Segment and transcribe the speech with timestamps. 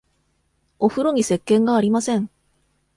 [0.79, 2.31] おふろにせっけんがありません。